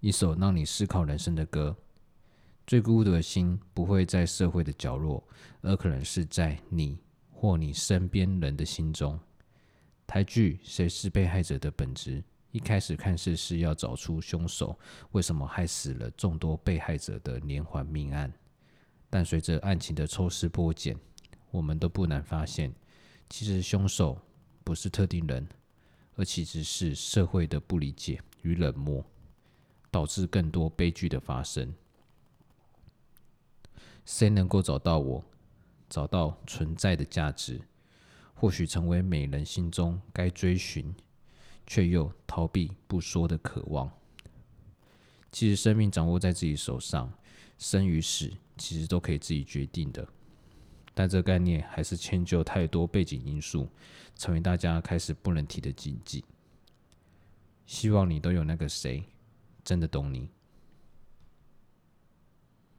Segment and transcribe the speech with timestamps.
[0.00, 1.76] 一首让你思考人生的歌。
[2.66, 5.22] 最孤独的心不会在社会的角落，
[5.60, 6.98] 而可能是在你
[7.30, 9.18] 或你身边人的心中。
[10.06, 14.78] 台剧《谁是被害者》的本质，一开始看似是要找出凶手
[15.12, 18.32] 为什么害死了众多被害者的连环命案，
[19.08, 20.96] 但随着案情的抽丝剥茧，
[21.50, 22.72] 我们都不难发现，
[23.28, 24.20] 其实凶手
[24.64, 25.46] 不是特定人，
[26.16, 29.04] 而其实是社会的不理解与冷漠，
[29.90, 31.74] 导致更多悲剧的发生。
[34.04, 35.24] 谁能够找到我，
[35.88, 37.60] 找到存在的价值，
[38.34, 40.94] 或许成为每人心中该追寻
[41.66, 43.90] 却又逃避不说的渴望。
[45.30, 47.12] 其实生命掌握在自己手上，
[47.58, 50.06] 生与死其实都可以自己决定的。
[50.92, 53.68] 但这概念还是迁就太多背景因素，
[54.16, 56.24] 成为大家开始不能提的禁忌。
[57.64, 59.04] 希望你都有那个谁，
[59.70, 60.39] 真的懂你。